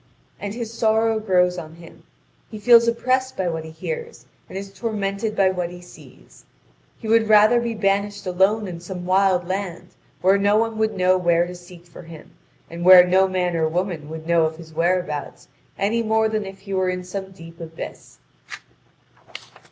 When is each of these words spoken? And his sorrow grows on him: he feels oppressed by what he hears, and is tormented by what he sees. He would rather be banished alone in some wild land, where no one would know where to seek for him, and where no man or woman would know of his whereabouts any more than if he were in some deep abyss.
And 0.39 0.55
his 0.55 0.73
sorrow 0.73 1.19
grows 1.19 1.59
on 1.59 1.75
him: 1.75 2.01
he 2.49 2.57
feels 2.57 2.87
oppressed 2.87 3.37
by 3.37 3.47
what 3.49 3.63
he 3.63 3.69
hears, 3.69 4.25
and 4.49 4.57
is 4.57 4.73
tormented 4.73 5.35
by 5.35 5.51
what 5.51 5.69
he 5.69 5.79
sees. 5.79 6.43
He 6.97 7.07
would 7.07 7.29
rather 7.29 7.61
be 7.61 7.75
banished 7.75 8.25
alone 8.25 8.67
in 8.67 8.79
some 8.79 9.05
wild 9.05 9.47
land, 9.47 9.89
where 10.21 10.39
no 10.39 10.57
one 10.57 10.79
would 10.79 10.97
know 10.97 11.19
where 11.19 11.45
to 11.45 11.53
seek 11.53 11.85
for 11.85 12.01
him, 12.01 12.31
and 12.67 12.83
where 12.83 13.05
no 13.05 13.27
man 13.27 13.55
or 13.55 13.69
woman 13.69 14.09
would 14.09 14.25
know 14.25 14.45
of 14.45 14.57
his 14.57 14.73
whereabouts 14.73 15.47
any 15.77 16.01
more 16.01 16.27
than 16.27 16.47
if 16.47 16.61
he 16.61 16.73
were 16.73 16.89
in 16.89 17.03
some 17.03 17.29
deep 17.29 17.59
abyss. 17.61 18.17